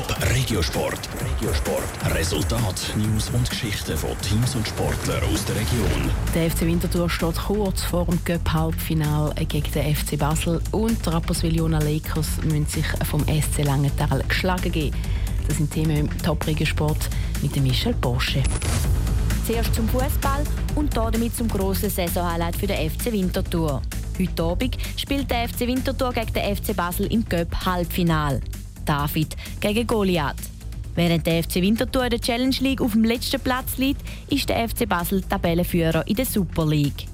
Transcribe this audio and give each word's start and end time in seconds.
Top 0.00 0.16
Regiosport. 0.34 0.98
Regiosport. 1.20 2.14
Resultat, 2.14 2.94
News 2.96 3.28
und 3.34 3.50
Geschichten 3.50 3.98
von 3.98 4.18
Teams 4.22 4.54
und 4.54 4.66
Sportlern 4.66 5.22
aus 5.24 5.44
der 5.44 5.56
Region. 5.56 6.10
Der 6.34 6.50
FC 6.50 6.62
Winterthur 6.62 7.10
steht 7.10 7.36
kurz 7.36 7.82
vor 7.82 8.06
dem 8.06 8.24
Cup-Halbfinale 8.24 9.34
gegen 9.44 9.70
den 9.72 9.94
FC 9.94 10.18
Basel 10.18 10.62
und 10.70 11.04
die 11.04 11.10
Rapperswil-Jona 11.10 11.80
Lakers 11.80 12.28
müssen 12.44 12.64
sich 12.64 12.86
vom 13.04 13.20
SC 13.24 13.62
Langenthal 13.64 14.24
geschlagen 14.26 14.72
geben. 14.72 14.96
Das 15.46 15.58
sind 15.58 15.70
Themen 15.70 15.96
im 15.96 16.22
Top 16.22 16.46
Regiosport 16.46 17.10
mit 17.42 17.54
dem 17.54 17.64
Michel 17.64 17.92
Bosche. 17.92 18.42
Zuerst 19.46 19.74
zum 19.74 19.86
Fußball 19.90 20.44
und 20.76 20.96
damit 20.96 21.36
zum 21.36 21.46
grossen 21.48 21.90
Saisonhighlight 21.90 22.56
für 22.56 22.66
den 22.66 22.88
FC 22.90 23.12
Winterthur. 23.12 23.82
Heute 24.18 24.42
Abend 24.42 24.78
spielt 24.96 25.30
der 25.30 25.46
FC 25.46 25.60
Winterthur 25.60 26.12
gegen 26.14 26.32
den 26.32 26.56
FC 26.56 26.74
Basel 26.74 27.06
im 27.12 27.28
Cup 27.28 27.66
Halbfinal. 27.66 28.40
David 28.90 29.36
gegen 29.60 29.86
Goliath. 29.86 30.34
Während 30.96 31.24
der 31.24 31.44
FC 31.44 31.62
Winterthur 31.62 32.02
in 32.02 32.10
der 32.10 32.20
Challenge 32.20 32.56
League 32.58 32.80
auf 32.80 32.90
dem 32.90 33.04
letzten 33.04 33.40
Platz 33.40 33.78
liegt, 33.78 34.02
ist 34.28 34.48
der 34.48 34.68
FC 34.68 34.88
Basel 34.88 35.22
Tabellenführer 35.22 36.04
in 36.08 36.16
der 36.16 36.26
Super 36.26 36.66
League. 36.66 37.06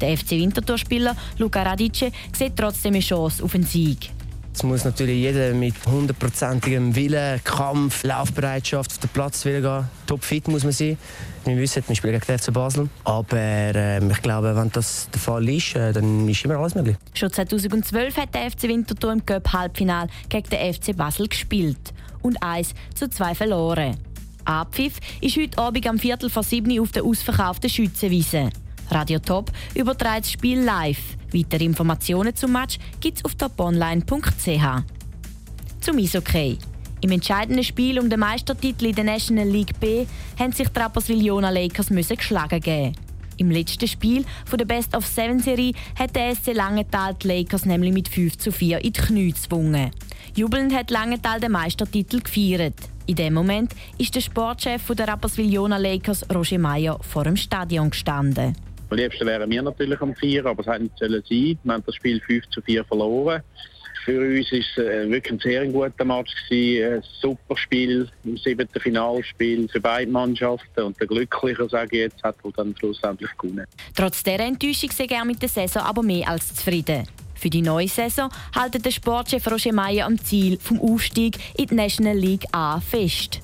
Der 0.00 0.18
FC 0.18 0.32
Winterthur-Spieler 0.32 1.14
Luca 1.38 1.62
Radice 1.62 2.10
sieht 2.36 2.56
trotzdem 2.56 2.94
eine 2.94 3.02
Chance 3.02 3.44
auf 3.44 3.54
einen 3.54 3.62
Sieg. 3.62 4.10
Es 4.52 4.64
muss 4.64 4.84
natürlich 4.84 5.16
jeder 5.16 5.54
mit 5.54 5.74
hundertprozentigem 5.86 6.94
Willen, 6.94 7.42
Kampf, 7.44 8.02
Laufbereitschaft 8.02 8.90
auf 8.90 8.98
den 8.98 9.08
Platz 9.10 9.42
gehen. 9.44 9.84
Topfit 10.06 10.48
muss 10.48 10.64
man 10.64 10.72
sein. 10.72 10.98
Wir 11.44 11.56
wissen, 11.56 11.82
wir 11.86 11.96
spielen 11.96 12.20
gegen 12.20 12.38
FC 12.38 12.52
Basel. 12.52 12.88
Aber 13.04 13.36
äh, 13.38 14.04
ich 14.04 14.22
glaube, 14.22 14.54
wenn 14.54 14.70
das 14.72 15.08
der 15.10 15.20
Fall 15.20 15.48
ist, 15.48 15.76
äh, 15.76 15.92
dann 15.92 16.28
ist 16.28 16.44
immer 16.44 16.56
alles 16.56 16.74
möglich. 16.74 16.96
Schon 17.14 17.32
2012 17.32 18.16
hat 18.16 18.34
der 18.34 18.50
FC 18.50 18.64
Winterthur 18.64 19.12
im 19.12 19.24
Cup-Halbfinal 19.24 20.08
gegen 20.28 20.50
den 20.50 20.74
FC 20.74 20.96
Basel 20.96 21.28
gespielt. 21.28 21.94
Und 22.20 22.42
1 22.42 22.74
zu 22.94 23.08
2 23.08 23.34
verloren. 23.34 23.96
Abpfiff 24.44 24.98
ist 25.20 25.36
heute 25.36 25.58
Abend 25.58 25.86
am 25.86 25.98
Viertel 25.98 26.28
vor 26.28 26.42
7 26.42 26.78
auf 26.80 26.92
der 26.92 27.04
ausverkauften 27.04 27.70
Schützenwiese. 27.70 28.50
Radio 28.90 29.20
Top 29.20 29.50
überträgt 29.74 30.24
das 30.24 30.32
Spiel 30.32 30.60
live. 30.60 31.16
Weitere 31.32 31.64
Informationen 31.64 32.34
zum 32.34 32.52
Match 32.52 32.78
gibt 33.00 33.18
es 33.18 33.24
auf 33.24 33.34
toponline.ch. 33.34 34.84
Zum 35.80 35.98
Eishockey. 35.98 36.58
Im 37.02 37.12
entscheidenden 37.12 37.64
Spiel 37.64 37.98
um 37.98 38.10
den 38.10 38.20
Meistertitel 38.20 38.86
in 38.86 38.94
der 38.94 39.04
National 39.04 39.48
League 39.48 39.78
B 39.80 40.06
haben 40.38 40.52
sich 40.52 40.68
die 40.68 40.78
Rapperswil-Jona 40.78 41.50
Lakers 41.50 41.90
müssen 41.90 42.16
geschlagen 42.16 42.60
geben. 42.60 42.94
Im 43.38 43.50
letzten 43.50 43.88
Spiel 43.88 44.26
von 44.44 44.58
der 44.58 44.66
Best 44.66 44.94
of 44.94 45.06
Seven 45.06 45.38
Serie 45.38 45.72
hat 45.98 46.14
der 46.14 46.34
SC 46.34 46.52
Langenthal 46.52 47.14
die 47.14 47.28
Lakers 47.28 47.64
nämlich 47.64 47.94
mit 47.94 48.08
5 48.08 48.36
zu 48.36 48.52
4 48.52 48.84
in 48.84 48.92
die 48.92 49.00
Knie 49.00 49.32
gezwungen. 49.32 49.92
Jubelnd 50.36 50.74
hat 50.74 50.90
Langenthal 50.90 51.40
den 51.40 51.52
Meistertitel 51.52 52.20
gefeiert. 52.20 52.74
In 53.06 53.16
dem 53.16 53.32
Moment 53.32 53.74
ist 53.96 54.14
der 54.14 54.20
Sportchef 54.20 54.86
der 54.94 55.08
Rapperswil-Jona 55.08 55.78
Lakers, 55.78 56.26
Roger 56.34 56.58
Meyer, 56.58 56.98
vor 57.00 57.24
dem 57.24 57.36
Stadion 57.36 57.88
gestanden. 57.88 58.54
Am 58.90 58.96
liebsten 58.96 59.24
wären 59.24 59.48
wir 59.48 59.62
natürlich 59.62 60.00
am 60.00 60.16
4, 60.16 60.44
aber 60.46 60.62
es 60.62 60.66
hat 60.66 60.82
nicht 60.82 60.98
sein 60.98 61.10
sollen. 61.10 61.58
Wir 61.62 61.72
haben 61.72 61.84
das 61.86 61.94
Spiel 61.94 62.20
5 62.20 62.48
zu 62.48 62.60
4 62.60 62.84
verloren. 62.84 63.40
Für 64.04 64.18
uns 64.18 64.50
war 64.50 64.58
es 64.58 64.78
äh, 64.78 65.08
wirklich 65.08 65.32
ein 65.32 65.38
sehr 65.38 65.66
guter 65.66 66.04
Match. 66.04 66.34
Gewesen. 66.48 66.94
Ein 66.94 67.02
super 67.20 67.56
Spiel 67.56 68.08
im 68.24 68.36
siebten 68.36 68.80
Finalspiel 68.80 69.68
für 69.68 69.80
beide 69.80 70.10
Mannschaften. 70.10 70.82
Und 70.82 70.98
der 70.98 71.06
Glückliche, 71.06 71.68
sage 71.68 71.88
ich 71.92 72.02
jetzt, 72.02 72.22
hat 72.24 72.34
dann 72.56 72.74
schlussendlich 72.76 73.30
gewonnen. 73.38 73.66
Trotz 73.94 74.24
dieser 74.24 74.40
Enttäuschung 74.40 74.90
sehr 74.90 75.10
er 75.10 75.24
mit 75.24 75.40
der 75.40 75.48
Saison 75.48 75.82
aber 75.82 76.02
mehr 76.02 76.28
als 76.28 76.52
zufrieden. 76.52 77.06
Für 77.34 77.48
die 77.48 77.62
neue 77.62 77.88
Saison 77.88 78.28
hält 78.58 78.84
der 78.84 78.90
Sportchef 78.90 79.46
Roger 79.46 79.72
Meyer 79.72 80.06
am 80.06 80.18
Ziel 80.18 80.58
vom 80.58 80.80
Aufstieg 80.80 81.38
in 81.56 81.66
die 81.66 81.74
National 81.74 82.16
League 82.16 82.44
A 82.52 82.80
fest. 82.80 83.40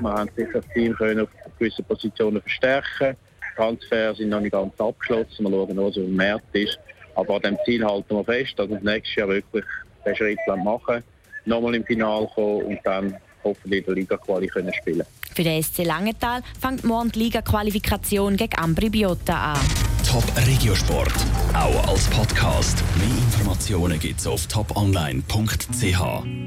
Wir 0.00 0.10
haben 0.10 0.30
sich 0.36 0.48
das 0.52 0.64
Team 0.72 0.94
können 0.94 1.20
auf 1.20 1.28
gewissen 1.58 1.84
Positionen 1.84 2.40
verstärken 2.40 3.16
Transfers 3.56 4.18
sind 4.18 4.28
noch 4.28 4.40
nicht 4.40 4.52
ganz 4.52 4.78
abgeschlossen. 4.80 5.44
Wir 5.44 5.50
schauen, 5.50 5.76
was 5.76 5.96
im 5.96 6.14
März 6.14 6.42
ist. 6.52 6.78
Aber 7.14 7.36
an 7.36 7.42
dem 7.42 7.58
Ziel 7.64 7.84
halten 7.84 8.14
wir 8.14 8.24
fest, 8.24 8.52
dass 8.56 8.68
wir 8.68 8.80
nächstes 8.80 9.16
Jahr 9.16 9.28
wirklich 9.28 9.64
den 10.04 10.16
Schritt 10.16 10.38
machen 10.62 11.02
nochmal 11.46 11.74
im 11.74 11.84
Finale 11.84 12.28
kommen 12.34 12.62
und 12.62 12.78
dann 12.84 13.16
hoffentlich 13.44 13.80
in 13.80 13.86
der 13.86 13.94
Liga-Quali 13.94 14.50
spielen 14.80 15.02
Für 15.34 15.42
den 15.42 15.62
SC 15.62 15.84
Langenthal 15.84 16.42
fängt 16.60 16.84
morgen 16.84 17.10
die 17.12 17.20
Liga-Qualifikation 17.20 18.36
gegen 18.36 18.58
Ambri 18.58 18.90
Biota 18.90 19.52
an. 19.52 19.60
Top 20.06 20.24
Regiosport, 20.46 21.14
auch 21.54 21.88
als 21.88 22.06
Podcast. 22.08 22.82
Mehr 22.96 23.08
Informationen 23.08 23.98
gibt 23.98 24.20
es 24.20 24.26
auf 24.26 24.46
toponline.ch. 24.46 26.46